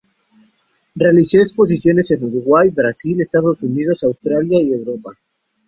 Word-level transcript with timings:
Realizó 0.95 1.37
exposiciones 1.41 2.09
en 2.09 2.23
Uruguay, 2.23 2.69
Brasil, 2.69 3.21
Estados 3.21 3.61
Unidos, 3.61 4.03
Australia 4.03 4.59
y 4.59 4.73
Europa. 4.73 5.11